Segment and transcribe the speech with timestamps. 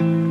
[0.00, 0.29] Lost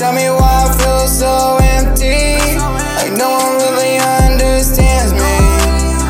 [0.00, 2.40] tell me why I feel so empty.
[2.96, 5.36] Like no one really understands me.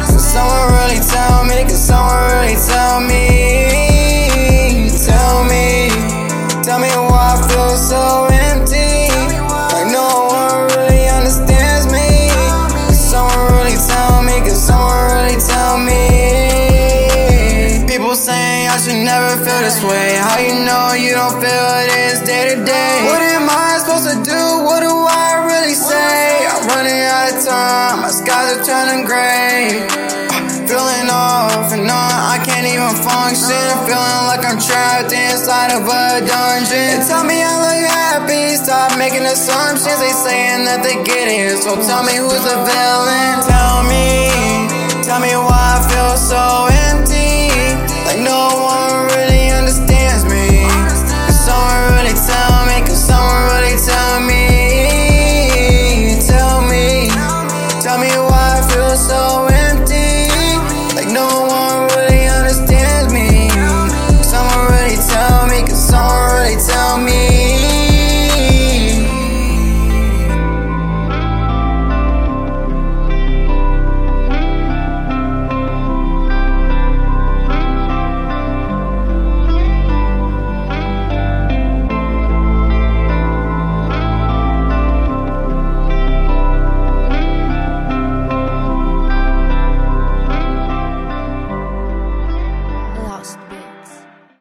[0.07, 1.67] Can someone really tell me?
[1.67, 4.95] Can someone really tell me?
[4.95, 5.91] Tell me,
[6.63, 9.11] tell me why I feel so empty.
[9.75, 12.31] Like no one really understands me.
[12.71, 14.39] Can someone really tell me?
[14.47, 17.91] Can someone really tell me?
[17.91, 20.15] People saying I should never feel this way.
[20.15, 23.03] How you know you don't feel this day to day?
[23.11, 23.70] What am I
[24.01, 24.65] supposed to do?
[24.65, 26.47] What do I really say?
[26.49, 28.01] I'm running out of time.
[28.01, 29.85] My skies are turning gray.
[30.69, 33.67] Feeling off and on, I can't even function.
[33.85, 37.01] Feeling like I'm trapped inside of a dungeon.
[37.01, 39.99] They tell me I look happy, stop making assumptions.
[39.99, 43.35] They saying that they get it, so tell me who's the villain.
[43.45, 44.31] Tell me,
[45.03, 46.70] tell me why I feel so